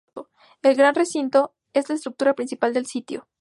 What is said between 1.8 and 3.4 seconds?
la estructura principal del sitio.